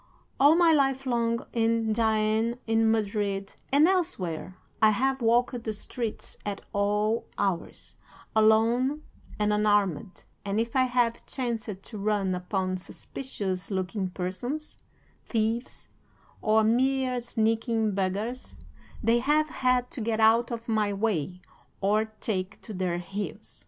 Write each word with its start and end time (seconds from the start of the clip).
All 0.39 0.55
my 0.55 0.73
life 0.73 1.05
long, 1.05 1.41
in 1.53 1.93
Jaen, 1.93 2.57
in 2.65 2.89
Madrid, 2.89 3.53
and 3.71 3.87
elsewhere, 3.87 4.57
I 4.81 4.89
have 4.89 5.21
walked 5.21 5.63
the 5.63 5.73
streets 5.73 6.37
at 6.43 6.61
all 6.73 7.27
hours, 7.37 7.95
alone 8.35 9.03
and 9.37 9.53
unarmed, 9.53 10.25
and 10.43 10.59
if 10.59 10.75
I 10.75 10.85
have 10.85 11.23
chanced 11.27 11.83
to 11.83 11.97
run 11.99 12.33
upon 12.33 12.77
suspicious 12.77 13.69
looking 13.69 14.09
persons, 14.09 14.79
thieves, 15.23 15.89
or 16.41 16.63
mere 16.63 17.19
sneaking 17.19 17.91
beggars, 17.91 18.55
they 19.03 19.19
have 19.19 19.49
had 19.49 19.91
to 19.91 20.01
get 20.01 20.19
out 20.19 20.49
of 20.49 20.67
my 20.67 20.91
way 20.91 21.41
or 21.79 22.05
take 22.05 22.59
to 22.61 22.73
their 22.73 22.97
heels. 22.97 23.59